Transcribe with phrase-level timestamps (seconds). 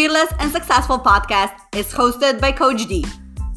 [0.00, 3.04] Fearless and Successful podcast is hosted by Coach D.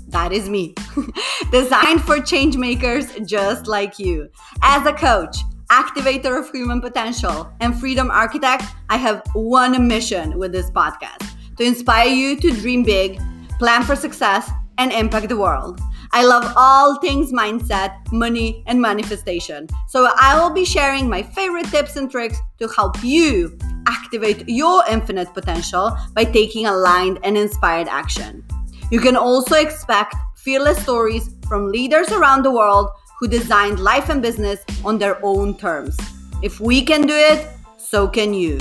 [0.10, 0.76] That is me.
[1.54, 4.28] Designed for change makers just like you.
[4.62, 5.38] As a coach,
[5.72, 11.64] activator of human potential, and freedom architect, I have one mission with this podcast to
[11.64, 13.22] inspire you to dream big,
[13.58, 15.80] plan for success, and impact the world.
[16.16, 19.68] I love all things mindset, money, and manifestation.
[19.90, 24.84] So I will be sharing my favorite tips and tricks to help you activate your
[24.88, 28.46] infinite potential by taking aligned and inspired action.
[28.92, 34.22] You can also expect fearless stories from leaders around the world who designed life and
[34.22, 35.98] business on their own terms.
[36.44, 37.48] If we can do it,
[37.80, 38.60] so can you.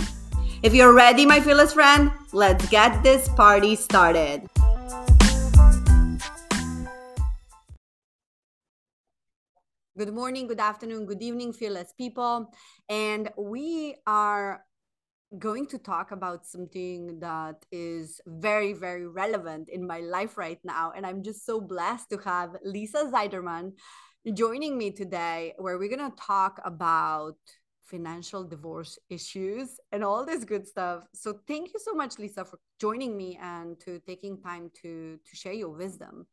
[0.62, 4.48] If you're ready, my fearless friend, let's get this party started.
[9.98, 12.50] Good morning, good afternoon, good evening, fearless people.
[12.88, 14.64] And we are
[15.38, 20.92] going to talk about something that is very, very relevant in my life right now.
[20.96, 23.72] And I'm just so blessed to have Lisa Zeiderman
[24.32, 27.36] joining me today, where we're going to talk about
[27.82, 31.04] financial divorce issues and all this good stuff.
[31.12, 35.36] So thank you so much, Lisa, for joining me and to taking time to to
[35.36, 36.26] share your wisdom.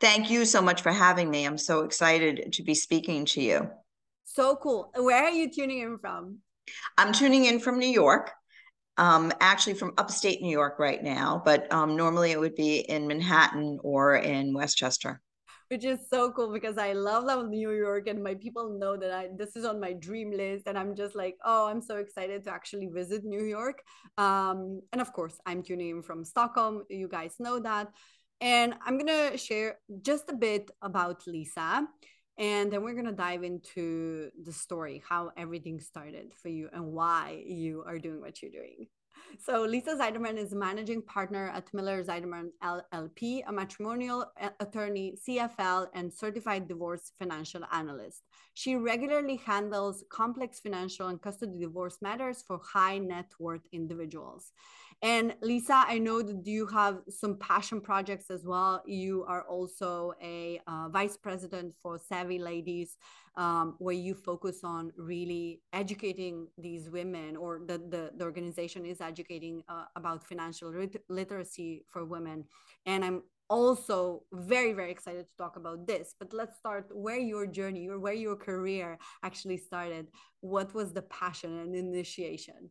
[0.00, 1.44] Thank you so much for having me.
[1.44, 3.70] I'm so excited to be speaking to you.
[4.24, 4.90] So cool.
[4.96, 6.38] Where are you tuning in from?
[6.98, 8.32] I'm tuning in from New York.
[8.96, 13.08] Um, actually from upstate New York right now, but um, normally it would be in
[13.08, 15.20] Manhattan or in Westchester
[15.70, 19.12] which is so cool because I love love New York and my people know that
[19.12, 22.44] I this is on my dream list and I'm just like oh I'm so excited
[22.44, 23.82] to actually visit New York
[24.18, 27.88] um, and of course I'm tuning in from Stockholm you guys know that
[28.44, 31.88] and I'm gonna share just a bit about Lisa
[32.38, 37.42] and then we're gonna dive into the story how everything started for you and why
[37.46, 38.86] you are doing what you're doing
[39.38, 44.26] so Lisa Zeiderman is a managing partner at Miller Zeiderman LLP, a matrimonial
[44.60, 48.22] attorney, CFL, and certified divorce financial analyst.
[48.54, 54.52] She regularly handles complex financial and custody divorce matters for high net worth individuals.
[55.02, 58.82] And Lisa, I know that you have some passion projects as well.
[58.86, 62.96] You are also a uh, vice president for Savvy Ladies,
[63.36, 69.00] um, where you focus on really educating these women, or the, the, the organization is
[69.00, 72.44] educating uh, about financial lit- literacy for women.
[72.86, 77.46] And I'm also very very excited to talk about this but let's start where your
[77.46, 80.08] journey or where your career actually started
[80.40, 82.70] what was the passion and initiation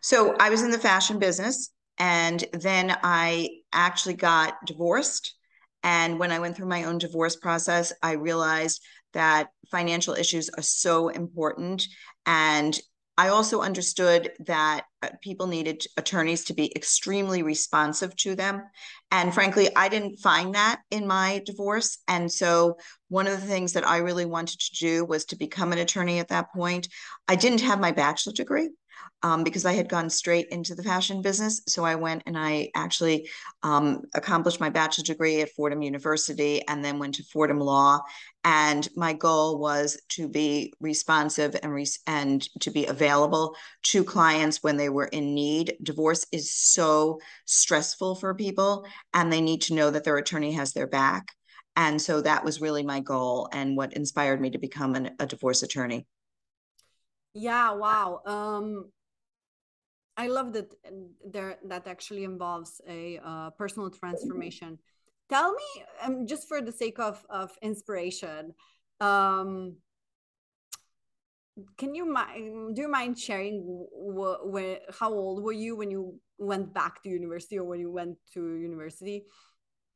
[0.00, 5.34] so I was in the fashion business and then I actually got divorced.
[5.82, 8.82] And when I went through my own divorce process, I realized
[9.12, 11.86] that financial issues are so important.
[12.26, 12.78] And
[13.18, 18.62] I also understood that uh, people needed attorneys to be extremely responsive to them.
[19.10, 21.98] And frankly, I didn't find that in my divorce.
[22.08, 25.72] And so, one of the things that I really wanted to do was to become
[25.72, 26.88] an attorney at that point.
[27.28, 28.70] I didn't have my bachelor degree
[29.22, 31.62] um, because I had gone straight into the fashion business.
[31.66, 33.28] So I went and I actually
[33.62, 38.00] um, accomplished my bachelor's degree at Fordham University and then went to Fordham Law.
[38.44, 44.62] And my goal was to be responsive and, re- and to be available to clients
[44.62, 45.76] when they were in need.
[45.82, 50.72] Divorce is so stressful for people, and they need to know that their attorney has
[50.72, 51.28] their back.
[51.76, 55.26] And so that was really my goal and what inspired me to become an, a
[55.26, 56.06] divorce attorney.
[57.34, 58.22] Yeah, wow.
[58.26, 58.90] Um,
[60.16, 60.68] I love that
[61.24, 64.78] there that actually involves a uh, personal transformation.
[65.30, 68.52] Tell me, um, just for the sake of of inspiration,
[69.00, 69.76] um,
[71.78, 76.74] can you mind do you mind sharing where how old were you when you went
[76.74, 79.24] back to university or when you went to university?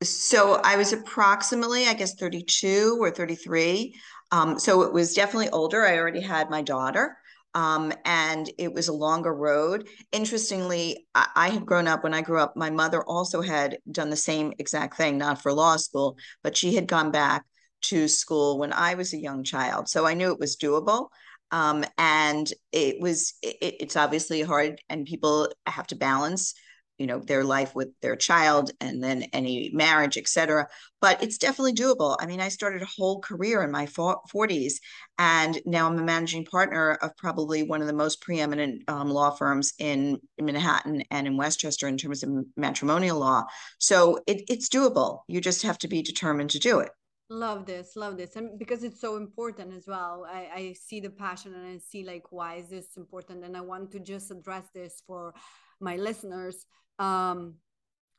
[0.03, 3.95] So I was approximately, I guess, 32 or 33.
[4.31, 5.85] Um, so it was definitely older.
[5.85, 7.17] I already had my daughter
[7.55, 9.87] um, and it was a longer road.
[10.11, 14.09] Interestingly, I, I, had grown up when I grew up, my mother also had done
[14.09, 17.45] the same exact thing, not for law school, but she had gone back
[17.83, 19.87] to school when I was a young child.
[19.87, 21.07] So I knew it was doable.
[21.51, 26.55] Um, and it was, it, it's obviously hard, and people have to balance
[26.97, 30.67] you know their life with their child and then any marriage etc
[31.01, 32.15] but it's definitely doable.
[32.19, 34.73] I mean i started a whole career in my 40s
[35.19, 39.31] and now i'm a managing partner of probably one of the most preeminent um, law
[39.31, 43.43] firms in manhattan and in westchester in terms of matrimonial law.
[43.79, 45.19] So it, it's doable.
[45.27, 46.91] You just have to be determined to do it.
[47.29, 48.35] Love this love this.
[48.35, 52.03] And because it's so important as well I, I see the passion and i see
[52.03, 53.43] like why is this important?
[53.43, 55.33] And i want to just address this for
[55.79, 56.65] my listeners
[56.99, 57.55] um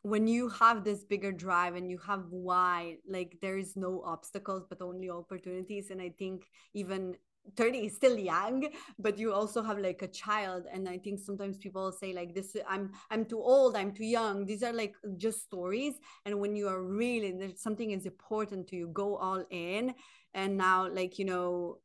[0.03, 4.65] when you have this bigger drive and you have why like there is no obstacles
[4.69, 6.45] but only opportunities and i think
[6.75, 7.17] even
[7.57, 8.69] 30 is still young
[8.99, 12.57] but you also have like a child and i think sometimes people say like this
[12.69, 14.45] i'm i'm too old i'm too young.
[14.45, 15.95] These are like just stories
[16.25, 19.95] and when you are really there's something is important to you go all in.
[20.35, 21.79] And now like you know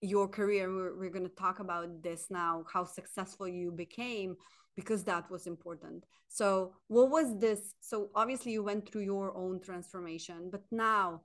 [0.00, 4.36] your career we're, we're going to talk about this now how successful you became
[4.76, 6.04] because that was important.
[6.28, 7.74] So what was this?
[7.80, 11.22] So obviously you went through your own transformation but now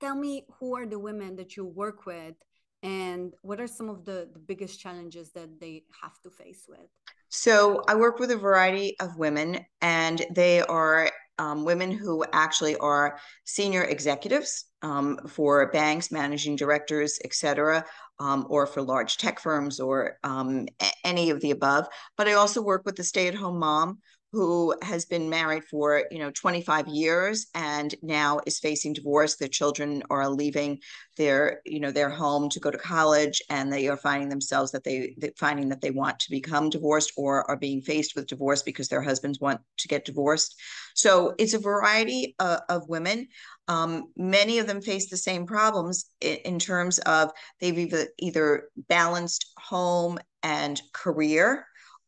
[0.00, 2.34] tell me who are the women that you work with
[2.82, 6.88] and what are some of the, the biggest challenges that they have to face with?
[7.30, 12.76] So i work with a variety of women and they are um, women who actually
[12.76, 17.84] are senior executives um, for banks, managing directors, et cetera,
[18.18, 20.66] um, or for large tech firms or um,
[21.04, 21.86] any of the above.
[22.16, 23.98] But I also work with the stay at home mom
[24.34, 29.36] who has been married for you know 25 years and now is facing divorce.
[29.36, 30.80] Their children are leaving
[31.16, 34.84] their you know their home to go to college and they are finding themselves that
[34.84, 38.88] they finding that they want to become divorced or are being faced with divorce because
[38.88, 40.60] their husbands want to get divorced.
[40.94, 43.28] So it's a variety of, of women.
[43.68, 47.30] Um, many of them face the same problems in, in terms of
[47.60, 51.66] they've either, either balanced home and career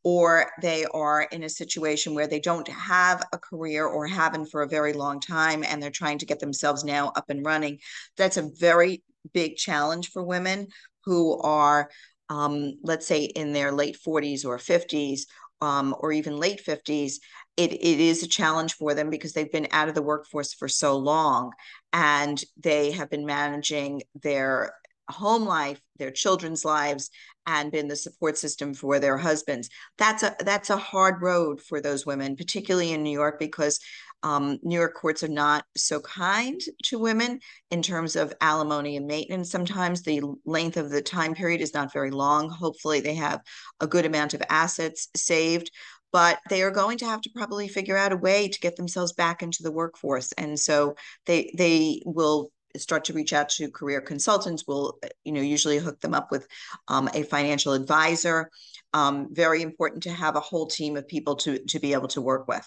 [0.08, 4.62] or they are in a situation where they don't have a career or haven't for
[4.62, 7.76] a very long time and they're trying to get themselves now up and running.
[8.16, 9.02] That's a very
[9.34, 10.68] big challenge for women
[11.04, 11.90] who are,
[12.28, 15.22] um, let's say, in their late 40s or 50s
[15.60, 17.14] um, or even late 50s.
[17.56, 20.68] It, it is a challenge for them because they've been out of the workforce for
[20.68, 21.50] so long
[21.92, 24.72] and they have been managing their
[25.08, 27.10] home life, their children's lives,
[27.46, 29.68] and been the support system for their husbands.
[29.98, 33.78] That's a that's a hard road for those women, particularly in New York, because
[34.22, 37.38] um, New York courts are not so kind to women
[37.70, 39.50] in terms of alimony and maintenance.
[39.50, 42.50] Sometimes the length of the time period is not very long.
[42.50, 43.40] Hopefully, they have
[43.80, 45.70] a good amount of assets saved
[46.12, 49.12] but they are going to have to probably figure out a way to get themselves
[49.12, 50.94] back into the workforce and so
[51.26, 52.50] they they will
[52.80, 54.64] start to reach out to career consultants.
[54.66, 56.46] We'll, you know, usually hook them up with
[56.88, 58.50] um, a financial advisor.
[58.92, 62.20] Um, very important to have a whole team of people to to be able to
[62.20, 62.66] work with.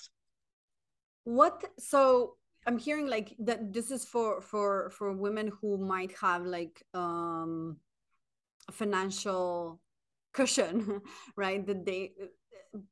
[1.24, 2.36] What so
[2.66, 7.78] I'm hearing like that this is for for for women who might have like um
[8.72, 9.82] financial
[10.34, 11.02] cushion,
[11.36, 11.66] right?
[11.66, 12.14] That they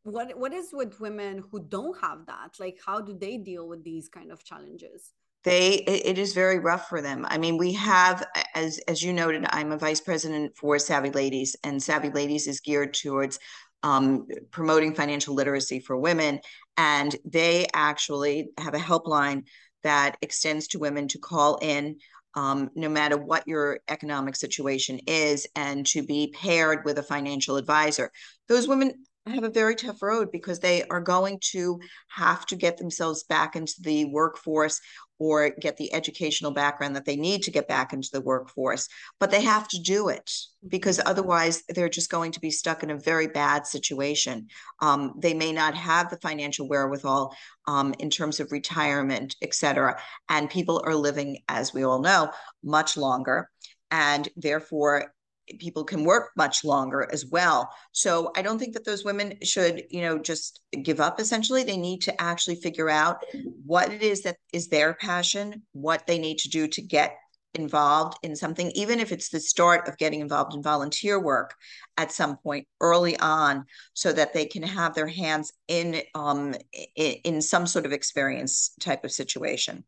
[0.03, 2.55] what what is with women who don't have that?
[2.59, 5.13] Like how do they deal with these kind of challenges?
[5.43, 7.25] They it is very rough for them.
[7.29, 8.25] I mean we have
[8.55, 12.59] as as you noted i'm a vice president for savvy ladies and savvy ladies is
[12.59, 13.39] geared towards
[13.83, 16.39] um, promoting financial literacy for women
[16.77, 19.43] and they actually have a helpline
[19.83, 21.97] that extends to women to call in
[22.35, 27.57] um, no matter what your economic situation is and to be paired with a financial
[27.57, 28.11] advisor.
[28.47, 31.79] Those women have a very tough road because they are going to
[32.09, 34.79] have to get themselves back into the workforce
[35.19, 38.87] or get the educational background that they need to get back into the workforce.
[39.19, 40.31] But they have to do it
[40.67, 41.07] because mm-hmm.
[41.07, 44.47] otherwise they're just going to be stuck in a very bad situation.
[44.79, 47.35] Um, they may not have the financial wherewithal
[47.67, 49.99] um, in terms of retirement, et cetera.
[50.29, 52.31] And people are living, as we all know,
[52.63, 53.49] much longer.
[53.89, 55.13] And therefore,
[55.59, 57.69] people can work much longer as well.
[57.91, 61.63] So I don't think that those women should, you know, just give up essentially.
[61.63, 63.23] They need to actually figure out
[63.65, 67.15] what it is that is their passion, what they need to do to get
[67.53, 71.55] involved in something, even if it's the start of getting involved in volunteer work
[71.97, 76.53] at some point early on, so that they can have their hands in um
[76.95, 79.83] in, in some sort of experience type of situation.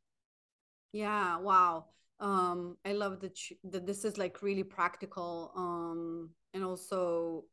[0.91, 1.85] Yeah, wow
[2.19, 7.45] um i love that that this is like really practical um and also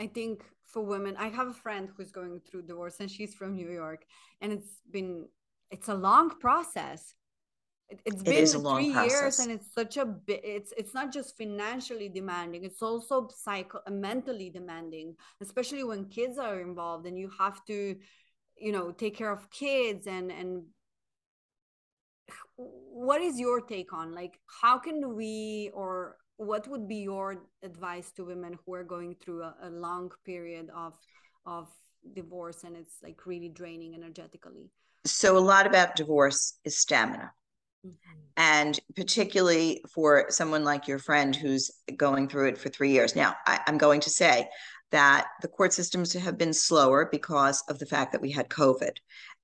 [0.00, 3.54] i think for women i have a friend who's going through divorce and she's from
[3.54, 4.04] new york
[4.40, 5.26] and it's been
[5.70, 7.14] it's a long process
[7.88, 9.10] it, has been three process.
[9.10, 13.80] years and it's such a bit it's it's not just financially demanding it's also psycho
[13.90, 17.96] mentally demanding especially when kids are involved and you have to
[18.56, 20.62] you know take care of kids and and
[22.56, 28.12] what is your take on like how can we or what would be your advice
[28.12, 30.94] to women who are going through a, a long period of
[31.44, 31.68] of
[32.14, 34.70] divorce and it's like really draining energetically?
[35.04, 37.32] So a lot about divorce is stamina.
[37.86, 38.20] Mm-hmm.
[38.36, 43.16] and particularly for someone like your friend who's going through it for three years.
[43.16, 44.46] Now I, i'm going to say
[44.90, 48.96] that the court systems have been slower because of the fact that we had COVID.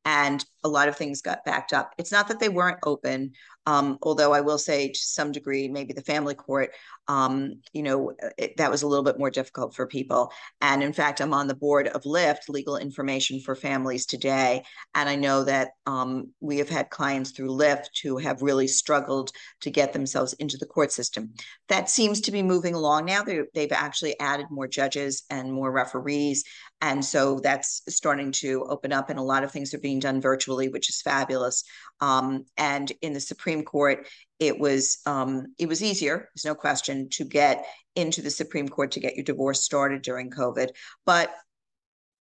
[0.05, 1.95] And a lot of things got backed up.
[1.97, 3.33] It's not that they weren't open,
[3.67, 6.71] um, although I will say to some degree, maybe the family court,
[7.09, 10.33] um, you know, it, that was a little bit more difficult for people.
[10.61, 14.65] And in fact, I'm on the board of LIFT, Legal Information for Families Today.
[14.95, 19.31] And I know that um, we have had clients through LIFT who have really struggled
[19.61, 21.33] to get themselves into the court system.
[21.69, 23.23] That seems to be moving along now.
[23.23, 26.45] They, they've actually added more judges and more referees.
[26.81, 30.21] And so that's starting to open up, and a lot of things are being done
[30.21, 31.65] virtually, which is fabulous.
[32.01, 34.07] Um, and in the Supreme Court,
[34.39, 38.91] it was um, it was easier, there's no question, to get into the Supreme Court
[38.93, 40.69] to get your divorce started during COVID.
[41.05, 41.35] But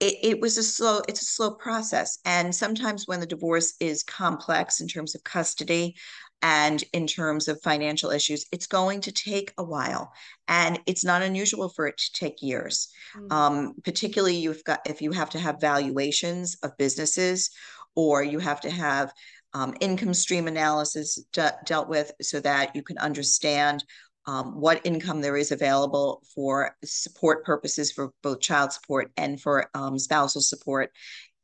[0.03, 4.03] it, it was a slow it's a slow process and sometimes when the divorce is
[4.03, 5.95] complex in terms of custody
[6.43, 10.13] and in terms of financial issues it's going to take a while
[10.49, 13.33] and it's not unusual for it to take years mm-hmm.
[13.33, 17.51] um, particularly you've got if you have to have valuations of businesses
[17.95, 19.13] or you have to have
[19.55, 23.85] um, income stream analysis de- dealt with so that you can understand
[24.27, 29.69] um, what income there is available for support purposes for both child support and for
[29.75, 30.91] um, spousal support.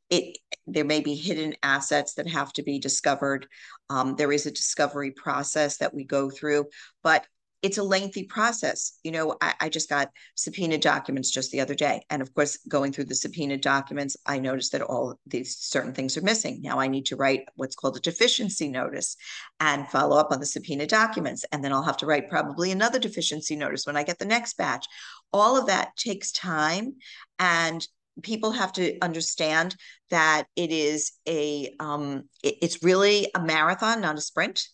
[0.09, 3.47] It there may be hidden assets that have to be discovered.
[3.89, 6.65] Um, there is a discovery process that we go through,
[7.03, 7.27] but
[7.61, 8.99] it's a lengthy process.
[9.03, 12.01] You know, I, I, just got subpoena documents just the other day.
[12.09, 16.17] And of course, going through the subpoena documents, I noticed that all these certain things
[16.17, 16.61] are missing.
[16.61, 19.17] Now I need to write what's called a deficiency notice
[19.59, 21.43] and follow up on the subpoena documents.
[21.51, 24.57] And then I'll have to write probably another deficiency notice when I get the next
[24.57, 24.85] batch.
[25.33, 26.95] All of that takes time.
[27.39, 27.85] And
[28.23, 29.75] people have to understand
[30.09, 34.67] that it is a um, it, it's really a marathon, not a sprint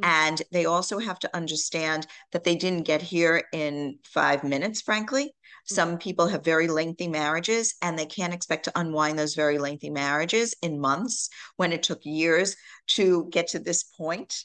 [0.00, 0.10] Mm-hmm.
[0.10, 5.26] And they also have to understand that they didn't get here in five minutes, frankly.
[5.26, 5.74] Mm-hmm.
[5.74, 9.90] Some people have very lengthy marriages and they can't expect to unwind those very lengthy
[9.90, 12.56] marriages in months when it took years
[12.88, 14.44] to get to this point.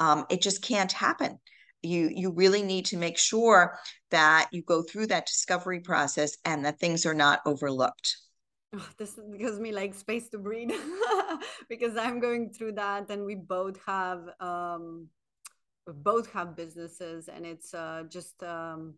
[0.00, 1.38] Um, it just can't happen.
[1.82, 3.78] You, you really need to make sure
[4.10, 8.18] that you go through that discovery process and that things are not overlooked.
[8.72, 10.70] Oh, this gives me like space to breathe
[11.68, 15.08] because I'm going through that, and we both have um,
[15.86, 18.94] both have businesses, and it's uh, just um,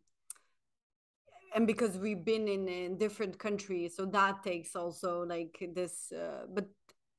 [1.54, 6.10] and because we've been in, in different countries, so that takes also like this.
[6.12, 6.66] Uh, but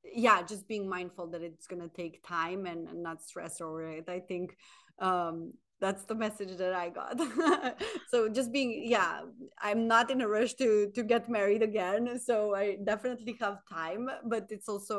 [0.03, 4.09] yeah, just being mindful that it's gonna take time and, and not stress over it.
[4.09, 4.57] I think
[4.99, 5.53] um,
[5.83, 7.15] that's the message that i got.
[8.11, 9.21] So just being yeah
[9.67, 12.03] i'm not in a rush to to get married again.
[12.27, 14.97] So i definitely have time but it's also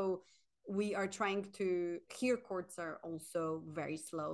[0.68, 1.68] we are trying to
[2.20, 4.32] here courts are also very slow.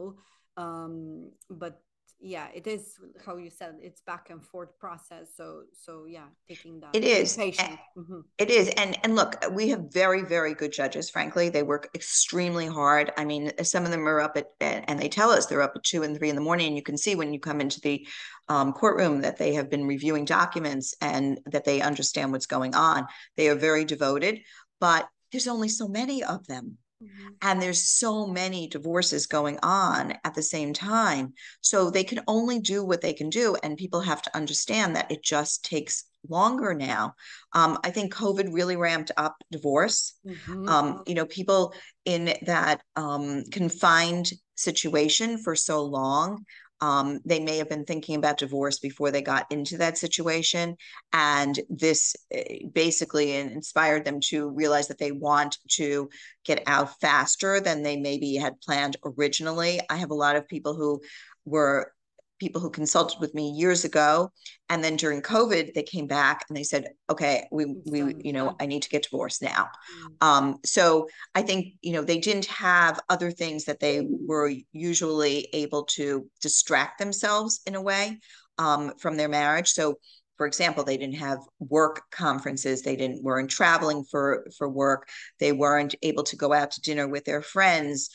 [0.56, 1.30] Um
[1.62, 1.74] but
[2.20, 6.78] yeah it is how you said it's back and forth process so so yeah taking
[6.80, 8.20] that it is patient mm-hmm.
[8.38, 12.66] it is and and look we have very very good judges frankly they work extremely
[12.66, 15.72] hard i mean some of them are up at and they tell us they're up
[15.74, 17.80] at two and three in the morning and you can see when you come into
[17.80, 18.06] the
[18.48, 23.06] um, courtroom that they have been reviewing documents and that they understand what's going on
[23.36, 24.40] they are very devoted
[24.78, 27.28] but there's only so many of them Mm-hmm.
[27.42, 31.32] And there's so many divorces going on at the same time.
[31.60, 33.56] So they can only do what they can do.
[33.62, 37.14] And people have to understand that it just takes longer now.
[37.54, 40.14] Um, I think COVID really ramped up divorce.
[40.26, 40.68] Mm-hmm.
[40.68, 46.44] Um, you know, people in that um, confined situation for so long
[46.80, 50.76] um, they may have been thinking about divorce before they got into that situation.
[51.12, 56.08] And this eh, basically inspired them to realize that they want to
[56.44, 59.80] get out faster than they maybe had planned originally.
[59.90, 61.00] I have a lot of people who
[61.44, 61.92] were
[62.40, 64.30] people who consulted with me years ago.
[64.68, 68.56] And then during covid they came back and they said okay we we you know
[68.60, 69.68] i need to get divorced now.
[69.96, 70.26] Mm.
[70.26, 75.48] um so i think you know they didn't have other things that they were usually
[75.52, 78.18] able to distract themselves in a way
[78.60, 79.70] um, from their marriage.
[79.70, 79.98] So
[80.36, 82.82] for example they didn't have work conferences.
[82.82, 85.08] They didn't weren't traveling for for work.
[85.38, 88.10] They weren't able to go out to dinner with their friends.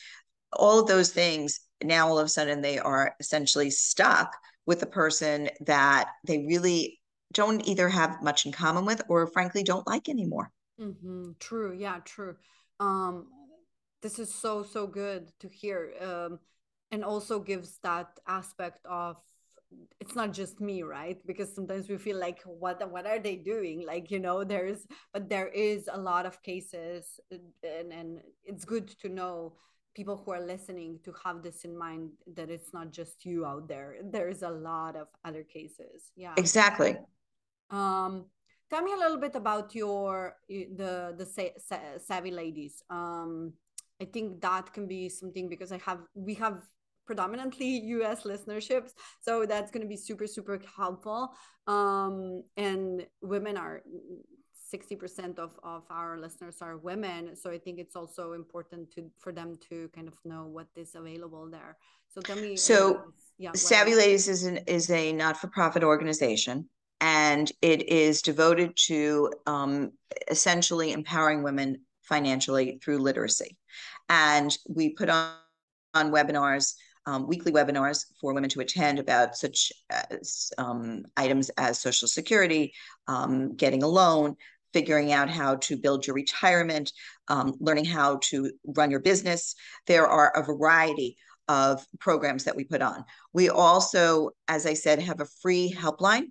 [0.52, 4.86] All of those things now all of a sudden they are essentially stuck with a
[4.86, 7.00] person that they really
[7.32, 10.50] don't either have much in common with or frankly don't like anymore.
[10.80, 11.32] Mm-hmm.
[11.40, 11.74] true.
[11.76, 12.36] Yeah true.
[12.80, 13.26] Um
[14.02, 16.38] this is so so good to hear um
[16.92, 19.16] and also gives that aspect of
[20.00, 21.18] it's not just me right?
[21.26, 23.84] Because sometimes we feel like what what are they doing?
[23.86, 28.88] Like you know there's but there is a lot of cases and and it's good
[29.00, 29.54] to know
[29.98, 33.66] people who are listening to have this in mind that it's not just you out
[33.68, 36.92] there there's a lot of other cases yeah exactly
[37.70, 38.26] Um,
[38.70, 41.26] tell me a little bit about your the the
[41.98, 42.82] savvy ladies.
[42.90, 43.52] Um,
[44.00, 46.62] I think that can be something because I have we have
[47.06, 48.90] predominantly US listenerships.
[49.20, 51.30] So that's going to be super, super helpful.
[51.66, 53.82] Um, and women are
[54.72, 57.36] 60% of, of our listeners are women.
[57.36, 60.94] So I think it's also important to for them to kind of know what is
[60.94, 61.76] available there.
[62.08, 62.56] So tell me.
[62.56, 66.68] So yeah, Savvy Ladies is an is a not-for-profit organization
[67.00, 69.92] and it is devoted to um,
[70.28, 73.56] essentially empowering women financially through literacy.
[74.08, 75.34] And we put on,
[75.94, 76.74] on webinars
[77.06, 82.74] um, weekly webinars for women to attend about such as um, items as Social Security,
[83.06, 84.36] um, getting a loan,
[84.76, 86.92] figuring out how to build your retirement,
[87.28, 89.54] um, learning how to run your business.
[89.86, 91.16] There are a variety
[91.48, 93.02] of programs that we put on.
[93.32, 96.26] We also, as I said, have a free helpline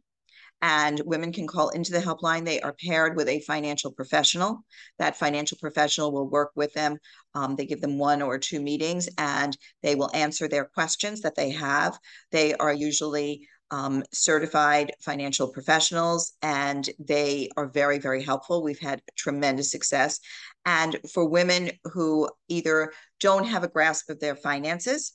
[0.62, 2.46] and women can call into the helpline.
[2.46, 4.64] They are paired with a financial professional.
[5.00, 7.00] That financial professional will work with them.
[7.34, 11.36] Um, they give them one or two meetings and they will answer their questions that
[11.36, 11.98] they have.
[12.30, 18.64] They are usually um, certified financial professionals and they are very, very helpful.
[18.64, 20.20] We've had tremendous success.
[20.66, 25.14] And for women who either don't have a grasp of their finances,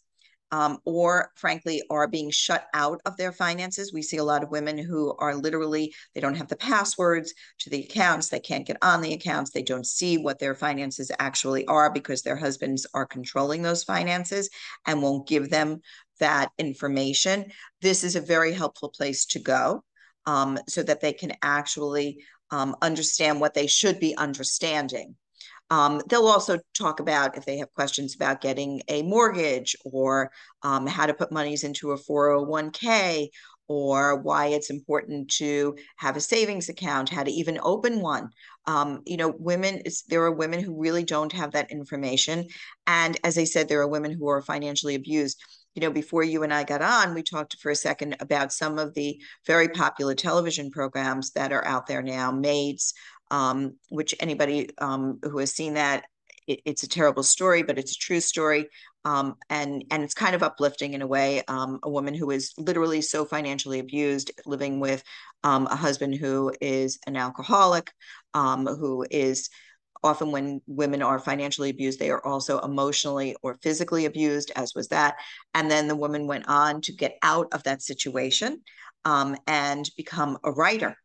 [0.52, 3.92] um, or frankly are being shut out of their finances.
[3.92, 7.70] We see a lot of women who are literally, they don't have the passwords to
[7.70, 11.66] the accounts, they can't get on the accounts, they don't see what their finances actually
[11.66, 14.50] are because their husbands are controlling those finances
[14.86, 15.80] and won't give them
[16.20, 17.52] that information.
[17.82, 19.84] This is a very helpful place to go
[20.26, 22.18] um, so that they can actually
[22.50, 25.16] um, understand what they should be understanding.
[25.70, 30.86] Um, they'll also talk about if they have questions about getting a mortgage or um,
[30.86, 33.28] how to put monies into a 401k
[33.68, 38.28] or why it's important to have a savings account, how to even open one.
[38.66, 42.48] Um, you know, women, there are women who really don't have that information.
[42.88, 45.40] And as I said, there are women who are financially abused.
[45.74, 48.78] You know, before you and I got on, we talked for a second about some
[48.78, 52.92] of the very popular television programs that are out there now, Maids,
[53.30, 56.04] um, which anybody um, who has seen that,
[56.48, 58.68] it, it's a terrible story, but it's a true story.
[59.04, 61.42] Um, and and it's kind of uplifting in a way.
[61.48, 65.02] Um, a woman who is literally so financially abused, living with
[65.42, 67.92] um, a husband who is an alcoholic,
[68.34, 69.48] um, who is
[70.02, 74.88] often when women are financially abused, they are also emotionally or physically abused, as was
[74.88, 75.16] that.
[75.54, 78.62] And then the woman went on to get out of that situation
[79.04, 80.96] um, and become a writer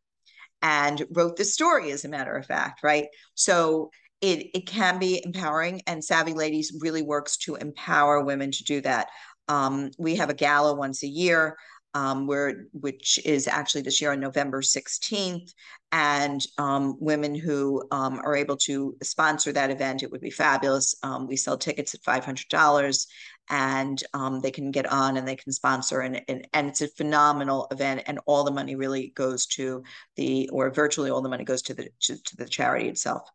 [0.62, 3.06] and wrote the story, as a matter of fact, right?
[3.34, 8.64] So it, it can be empowering, and Savvy Ladies really works to empower women to
[8.64, 9.08] do that.
[9.48, 11.56] Um, we have a gala once a year.
[11.94, 15.54] Um, where which is actually this year on November 16th,
[15.92, 20.94] and um, women who um, are able to sponsor that event, it would be fabulous.
[21.02, 23.06] Um, we sell tickets at $500,
[23.48, 26.88] and um, they can get on and they can sponsor and, and and it's a
[26.88, 29.82] phenomenal event and all the money really goes to
[30.16, 33.28] the or virtually all the money goes to the to, to the charity itself.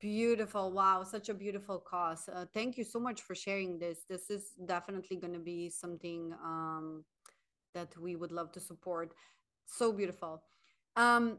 [0.00, 0.70] Beautiful.
[0.72, 1.02] Wow.
[1.02, 2.28] Such a beautiful cause.
[2.28, 4.00] Uh, thank you so much for sharing this.
[4.06, 7.04] This is definitely going to be something um,
[7.74, 9.14] that we would love to support.
[9.66, 10.42] So beautiful.
[10.96, 11.38] Um,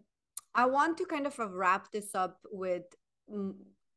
[0.56, 2.84] i want to kind of wrap this up with
[3.30, 3.54] mm,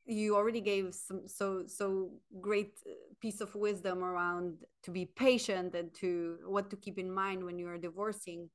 [0.07, 5.74] you already gave some so so great uh, piece of wisdom around to be patient
[5.74, 8.48] and to what to keep in mind when you are divorcing.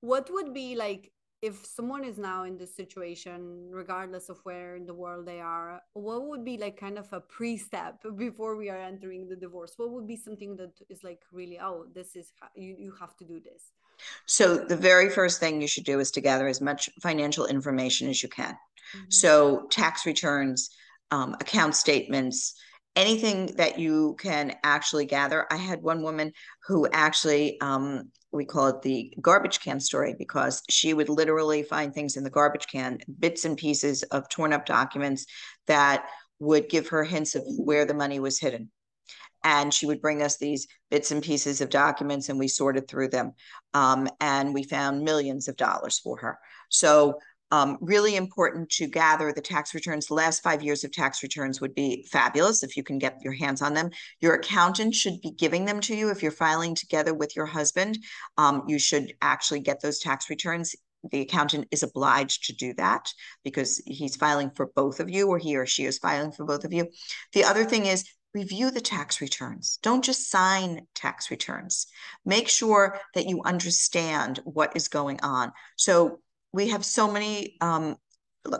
[0.00, 4.86] What would be like if someone is now in this situation regardless of where in
[4.86, 8.80] the world they are what would be like kind of a pre-step before we are
[8.80, 12.76] entering the divorce what would be something that is like really oh this is you,
[12.78, 13.72] you have to do this
[14.26, 18.08] so the very first thing you should do is to gather as much financial information
[18.08, 19.10] as you can mm-hmm.
[19.10, 20.70] so tax returns
[21.12, 22.54] um, account statements,
[22.96, 25.46] anything that you can actually gather.
[25.50, 26.32] I had one woman
[26.66, 31.92] who actually, um, we call it the garbage can story because she would literally find
[31.92, 35.26] things in the garbage can, bits and pieces of torn up documents
[35.66, 36.06] that
[36.38, 38.70] would give her hints of where the money was hidden.
[39.44, 43.08] And she would bring us these bits and pieces of documents, and we sorted through
[43.08, 43.32] them.
[43.74, 46.38] Um, and we found millions of dollars for her.
[46.68, 47.18] So
[47.52, 50.06] um, really important to gather the tax returns.
[50.06, 53.34] The last five years of tax returns would be fabulous if you can get your
[53.34, 53.90] hands on them.
[54.20, 56.08] Your accountant should be giving them to you.
[56.08, 57.98] If you're filing together with your husband,
[58.38, 60.74] um, you should actually get those tax returns.
[61.10, 63.12] The accountant is obliged to do that
[63.44, 66.64] because he's filing for both of you, or he or she is filing for both
[66.64, 66.88] of you.
[67.34, 69.78] The other thing is review the tax returns.
[69.82, 71.86] Don't just sign tax returns.
[72.24, 75.52] Make sure that you understand what is going on.
[75.76, 76.20] So
[76.52, 77.96] we have so many um,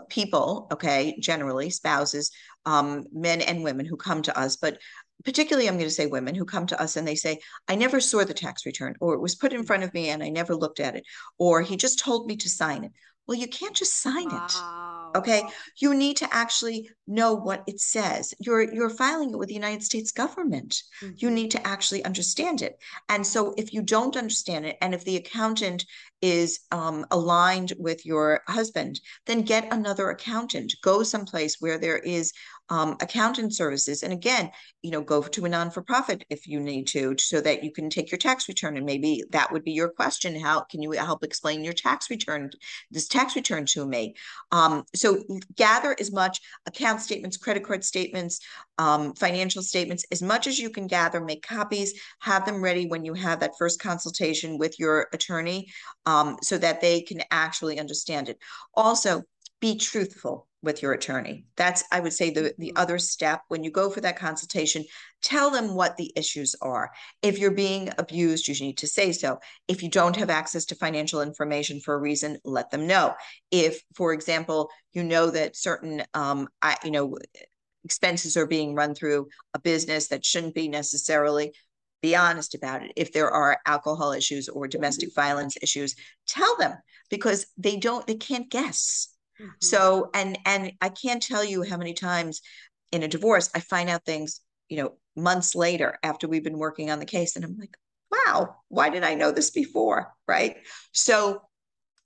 [0.09, 2.31] people, okay, generally spouses,
[2.65, 4.79] um, men and women who come to us, but
[5.23, 7.99] particularly I'm going to say women who come to us and they say, I never
[7.99, 10.55] saw the tax return, or it was put in front of me and I never
[10.55, 11.03] looked at it,
[11.37, 12.91] or he just told me to sign it.
[13.27, 15.11] Well, you can't just sign wow.
[15.15, 15.17] it.
[15.17, 15.43] Okay.
[15.79, 18.33] You need to actually know what it says.
[18.39, 20.81] You're you're filing it with the United States government.
[21.01, 21.15] Mm-hmm.
[21.17, 22.77] You need to actually understand it.
[23.09, 25.85] And so if you don't understand it, and if the accountant
[26.21, 30.73] is um, aligned with your husband, then get another accountant.
[30.81, 32.31] Go someplace where there is
[32.69, 34.03] um, accountant services.
[34.03, 34.49] And again,
[34.81, 38.09] you know, go to a non-for-profit if you need to, so that you can take
[38.09, 38.77] your tax return.
[38.77, 40.39] And maybe that would be your question.
[40.39, 42.51] How can you help explain your tax return,
[42.89, 44.15] this tax return to me?
[44.53, 45.21] Um, so
[45.57, 48.39] gather as much account statements, credit card statements,
[48.77, 53.05] um, financial statements, as much as you can gather, make copies, have them ready when
[53.05, 55.67] you have that first consultation with your attorney
[56.05, 58.37] um, so that they can actually understand it.
[58.73, 59.23] Also,
[59.59, 61.45] be truthful with your attorney.
[61.57, 63.41] That's, I would say, the, the other step.
[63.49, 64.85] When you go for that consultation,
[65.21, 66.89] tell them what the issues are.
[67.21, 69.39] If you're being abused, you need to say so.
[69.67, 73.13] If you don't have access to financial information for a reason, let them know.
[73.51, 77.17] If, for example, you know that certain, um, I, you know,
[77.83, 81.53] expenses are being run through a business that shouldn't be necessarily,
[82.01, 82.93] be honest about it.
[82.95, 85.95] If there are alcohol issues or domestic violence issues,
[86.25, 86.73] tell them
[87.09, 89.09] because they don't, they can't guess.
[89.43, 89.51] Mm-hmm.
[89.61, 92.41] So, and, and I can't tell you how many times
[92.91, 96.89] in a divorce, I find out things, you know, months later after we've been working
[96.89, 97.35] on the case.
[97.35, 97.75] And I'm like,
[98.11, 100.13] wow, why did I know this before?
[100.27, 100.57] Right.
[100.91, 101.41] So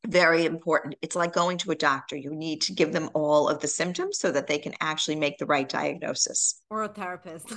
[0.06, 0.96] very important.
[1.02, 2.16] It's like going to a doctor.
[2.16, 5.38] You need to give them all of the symptoms so that they can actually make
[5.38, 6.62] the right diagnosis.
[6.70, 7.52] Or a therapist.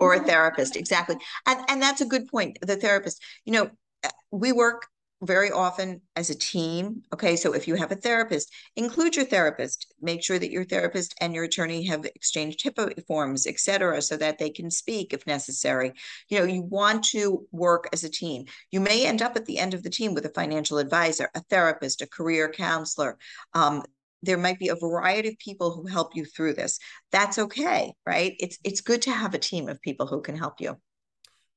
[0.00, 1.16] or a therapist, exactly.
[1.46, 2.58] And and that's a good point.
[2.60, 3.70] The therapist, you know,
[4.30, 4.86] we work
[5.22, 7.02] very often as a team.
[7.14, 9.92] Okay, so if you have a therapist, include your therapist.
[10.00, 14.16] Make sure that your therapist and your attorney have exchanged HIPAA forms, et cetera, so
[14.16, 15.92] that they can speak if necessary.
[16.28, 18.46] You know, you want to work as a team.
[18.70, 21.40] You may end up at the end of the team with a financial advisor, a
[21.40, 23.16] therapist, a career counselor.
[23.54, 23.84] Um,
[24.24, 26.78] there might be a variety of people who help you through this.
[27.10, 28.34] That's okay, right?
[28.38, 30.76] It's it's good to have a team of people who can help you.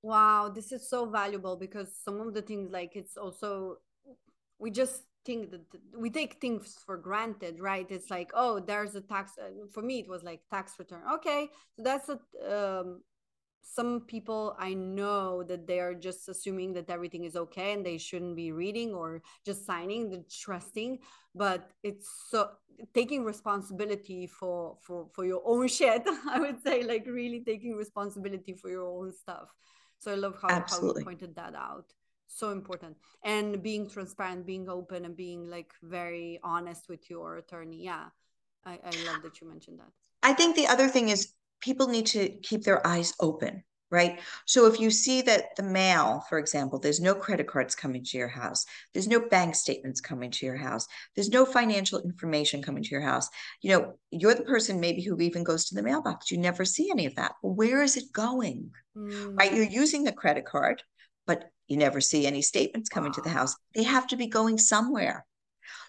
[0.06, 3.78] Wow, this is so valuable because some of the things like it's also
[4.60, 5.62] we just think that
[5.98, 7.88] we take things for granted, right?
[7.90, 9.32] It's like, oh, there's a tax.
[9.42, 11.02] Uh, for me, it was like tax return.
[11.16, 12.20] Okay, so that's a
[12.56, 13.02] um,
[13.64, 17.98] some people I know that they are just assuming that everything is okay and they
[17.98, 21.00] shouldn't be reading or just signing, the trusting.
[21.34, 22.52] But it's so
[22.94, 26.04] taking responsibility for for for your own shit.
[26.30, 29.50] I would say like really taking responsibility for your own stuff.
[30.06, 31.92] So I love how, how you pointed that out.
[32.28, 32.96] So important.
[33.24, 37.84] And being transparent, being open, and being like very honest with your attorney.
[37.84, 38.10] Yeah.
[38.64, 39.90] I, I love that you mentioned that.
[40.22, 43.64] I think the other thing is people need to keep their eyes open
[43.96, 44.20] right?
[44.46, 48.18] So if you see that the mail, for example, there's no credit cards coming to
[48.18, 52.84] your house, there's no bank statements coming to your house, there's no financial information coming
[52.84, 53.30] to your house,
[53.62, 56.30] you know, you're the person maybe who even goes to the mailbox.
[56.30, 57.34] You never see any of that.
[57.42, 58.72] Well, where is it going?
[58.98, 59.38] Mm.
[59.40, 59.54] Right?
[59.54, 60.84] You're using the credit card,
[61.26, 63.16] but you never see any statements coming wow.
[63.16, 63.56] to the house.
[63.74, 65.26] They have to be going somewhere.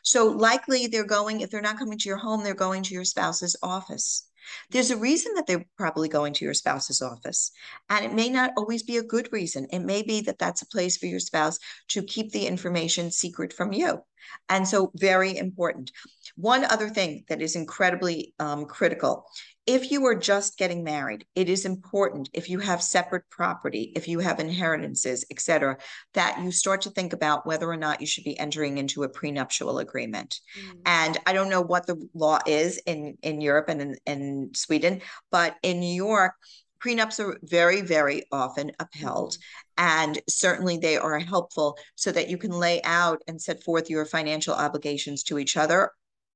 [0.02, 3.04] So likely they're going, if they're not coming to your home, they're going to your
[3.04, 4.28] spouse's office.
[4.70, 7.50] There's a reason that they're probably going to your spouse's office.
[7.88, 9.66] And it may not always be a good reason.
[9.70, 13.52] It may be that that's a place for your spouse to keep the information secret
[13.52, 14.00] from you.
[14.48, 15.92] And so, very important.
[16.34, 19.24] One other thing that is incredibly um, critical
[19.66, 24.06] if you are just getting married, it is important if you have separate property, if
[24.06, 25.76] you have inheritances, etc.,
[26.14, 29.08] that you start to think about whether or not you should be entering into a
[29.08, 30.40] prenuptial agreement.
[30.58, 30.78] Mm.
[30.86, 35.02] And I don't know what the law is in in Europe and in, in Sweden,
[35.32, 36.34] but in New York,
[36.80, 39.32] prenups are very, very often upheld.
[39.32, 39.42] Mm-hmm.
[39.78, 44.06] And certainly they are helpful so that you can lay out and set forth your
[44.06, 45.90] financial obligations to each other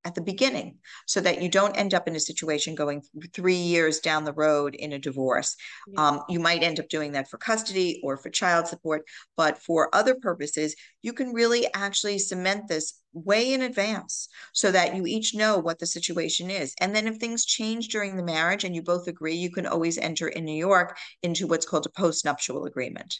[0.04, 4.00] at the beginning so that you don't end up in a situation going three years
[4.00, 5.56] down the road in a divorce.
[5.88, 6.08] Yeah.
[6.08, 9.02] Um, you might end up doing that for custody or for child support,
[9.36, 14.94] but for other purposes, you can really actually cement this way in advance so that
[14.94, 16.74] you each know what the situation is.
[16.80, 19.98] And then if things change during the marriage and you both agree, you can always
[19.98, 23.18] enter in New York into what's called a postnuptial agreement.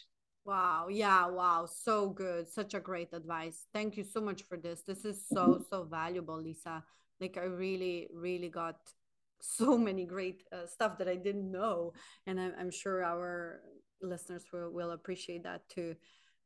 [0.51, 0.89] Wow.
[0.89, 1.27] Yeah.
[1.27, 1.65] Wow.
[1.65, 2.49] So good.
[2.49, 3.67] Such a great advice.
[3.71, 4.81] Thank you so much for this.
[4.85, 6.83] This is so, so valuable, Lisa.
[7.21, 8.75] Like, I really, really got
[9.39, 11.93] so many great uh, stuff that I didn't know,
[12.27, 13.61] and I'm, I'm sure our
[14.01, 15.95] listeners will, will appreciate that too.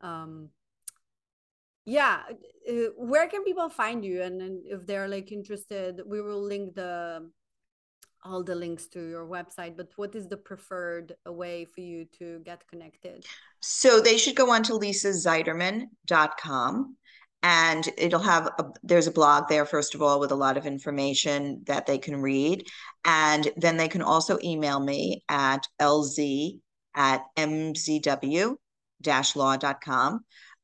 [0.02, 0.50] Um,
[1.86, 2.20] yeah,
[2.70, 4.22] uh, where can people find you?
[4.22, 7.28] And, and if they're like interested, we will link the
[8.26, 9.78] all the links to your website.
[9.78, 13.26] But what is the preferred way for you to get connected?
[13.62, 16.98] So they should go on to lisazeiderman.com
[17.44, 20.66] and it'll have a, there's a blog there first of all with a lot of
[20.66, 22.66] information that they can read
[23.06, 26.60] and then they can also email me at lz
[26.96, 28.58] at mzw-law.com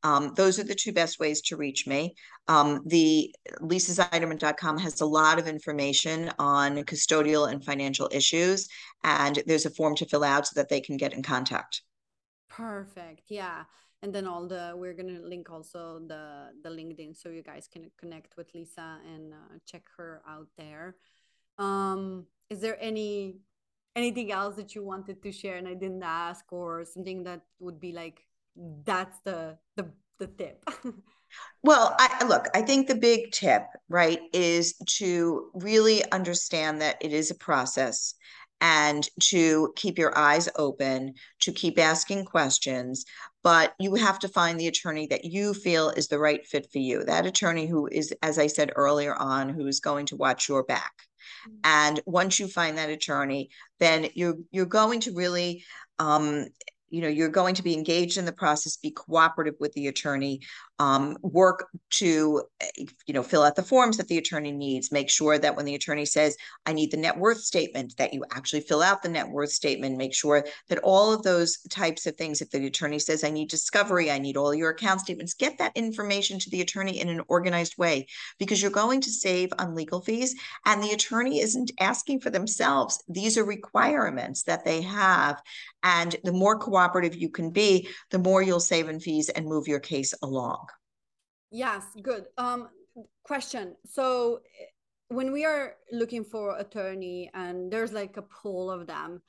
[0.04, 2.16] um, those are the two best ways to reach me.
[2.48, 8.68] Um, the lisazeiderman.com has a lot of information on custodial and financial issues,
[9.04, 11.82] and there's a form to fill out so that they can get in contact.
[12.50, 13.24] Perfect.
[13.30, 13.64] Yeah
[14.02, 17.90] and then all the we're to link also the the linkedin so you guys can
[17.98, 20.96] connect with lisa and uh, check her out there
[21.58, 23.36] um is there any
[23.96, 27.80] anything else that you wanted to share and i didn't ask or something that would
[27.80, 28.26] be like
[28.86, 30.64] that's the the the tip
[31.64, 37.14] well i look i think the big tip right is to really understand that it
[37.14, 38.16] is a process
[38.62, 43.06] and to keep your eyes open, to keep asking questions.
[43.44, 46.78] But you have to find the attorney that you feel is the right fit for
[46.78, 47.04] you.
[47.04, 50.64] That attorney who is, as I said earlier on, who is going to watch your
[50.64, 50.94] back.
[51.48, 51.58] Mm-hmm.
[51.64, 55.66] And once you find that attorney, then you're you're going to really
[55.98, 56.46] um,
[56.92, 60.42] you know you're going to be engaged in the process be cooperative with the attorney
[60.82, 62.42] um, work to
[63.06, 65.76] you know fill out the forms that the attorney needs make sure that when the
[65.76, 69.30] attorney says i need the net worth statement that you actually fill out the net
[69.30, 73.24] worth statement make sure that all of those types of things if the attorney says
[73.24, 77.00] i need discovery i need all your account statements get that information to the attorney
[77.00, 78.08] in an organized way
[78.40, 80.34] because you're going to save on legal fees
[80.66, 83.04] and the attorney isn't asking for themselves.
[83.08, 85.42] These are requirements that they have
[85.84, 89.68] and the more cooperative you can be the more you'll save in fees and move
[89.68, 90.66] your case along
[91.52, 92.26] Yes, good.
[92.38, 92.70] Um,
[93.24, 93.76] question.
[93.86, 94.66] So eh,
[95.10, 99.22] when we are looking for attorney and there's like a pool of them,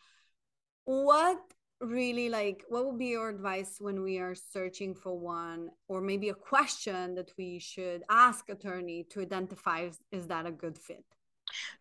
[0.85, 1.38] what
[1.80, 6.28] really like what would be your advice when we are searching for one or maybe
[6.28, 11.04] a question that we should ask attorney to identify is, is that a good fit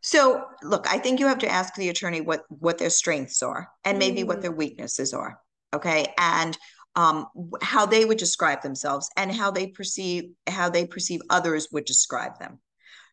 [0.02, 3.70] so look i think you have to ask the attorney what what their strengths are
[3.86, 4.28] and maybe mm.
[4.28, 5.40] what their weaknesses are
[5.74, 6.58] okay and
[6.96, 7.28] um,
[7.62, 12.38] how they would describe themselves and how they perceive how they perceive others would describe
[12.40, 12.60] them.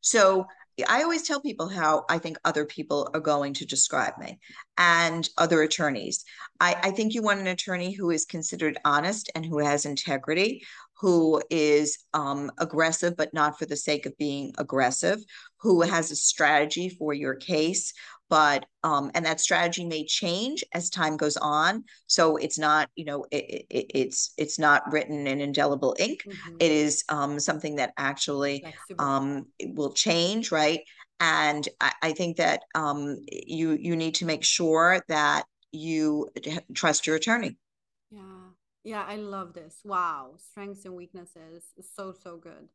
[0.01, 0.47] So
[0.87, 4.39] I always tell people how I think other people are going to describe me
[4.77, 6.25] and other attorneys.
[6.61, 10.65] I, I, think you want an attorney who is considered honest and who has integrity,
[11.01, 15.19] who is um, aggressive, but not for the sake of being aggressive,
[15.59, 17.93] who has a strategy for your case,
[18.29, 21.85] but um, and that strategy may change as time goes on.
[22.07, 26.25] So it's not you know it, it, it's it's not written in indelible ink.
[26.27, 26.57] Mm-hmm.
[26.61, 28.65] it is um, something that actually
[28.99, 30.81] um, will change right?
[31.21, 36.29] And I, I think that um, you you need to make sure that you
[36.75, 37.57] trust your attorney
[38.85, 39.81] yeah i love this.
[39.85, 41.65] Wow strengths and weaknesses.
[41.95, 42.69] So so good.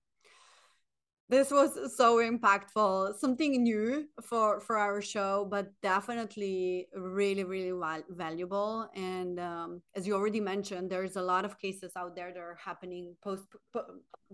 [1.29, 3.17] This was so impactful.
[3.17, 8.89] Something new for for our show but definitely really really val- valuable.
[8.95, 12.57] And um, as you already mentioned there's a lot of cases out there that are
[12.63, 13.85] happening post po-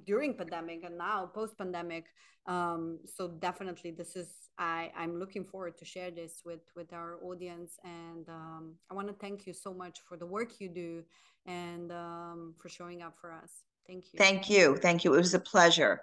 [0.06, 2.06] during pandemic and now post pandemic
[2.48, 4.28] um, so definitely this is
[4.58, 7.78] i i'm looking forward to share this with with our audience.
[7.84, 11.04] And um, i want to thank you so much for the work you do
[11.46, 15.34] and um, for showing up for us thank you thank you thank you it was
[15.34, 16.02] a pleasure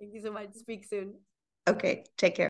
[0.00, 0.54] Thank you so much.
[0.54, 1.14] Speak soon.
[1.68, 2.04] Okay.
[2.16, 2.48] Take care.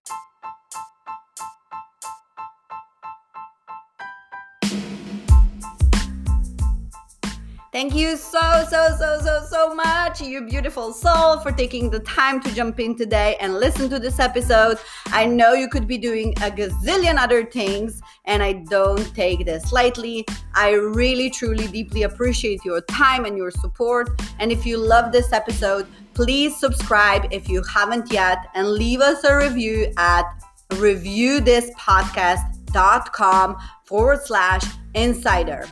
[7.80, 12.42] Thank you so, so, so, so, so much, you beautiful soul, for taking the time
[12.42, 14.76] to jump in today and listen to this episode.
[15.06, 19.72] I know you could be doing a gazillion other things, and I don't take this
[19.72, 20.26] lightly.
[20.52, 24.10] I really, truly, deeply appreciate your time and your support.
[24.38, 29.24] And if you love this episode, please subscribe if you haven't yet and leave us
[29.24, 30.26] a review at
[30.72, 35.66] reviewthispodcast.com forward slash insider.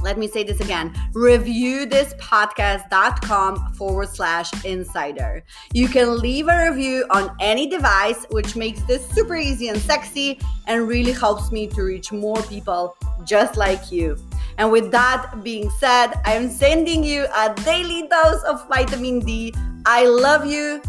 [0.00, 5.44] Let me say this again reviewthispodcast.com forward slash insider.
[5.72, 10.40] You can leave a review on any device, which makes this super easy and sexy
[10.66, 14.18] and really helps me to reach more people just like you.
[14.58, 19.54] And with that being said, I am sending you a daily dose of vitamin D.
[19.86, 20.82] I love you.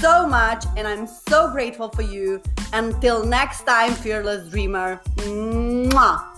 [0.00, 2.42] so much and I'm so grateful for you.
[2.72, 5.00] Until next time, fearless dreamer.
[5.16, 6.35] Mwah.